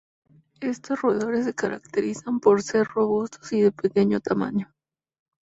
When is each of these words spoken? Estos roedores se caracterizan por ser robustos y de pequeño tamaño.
Estos 0.61 0.99
roedores 0.99 1.45
se 1.45 1.53
caracterizan 1.53 2.39
por 2.39 2.63
ser 2.63 2.87
robustos 2.87 3.53
y 3.53 3.61
de 3.61 3.71
pequeño 3.71 4.19
tamaño. 4.19 4.73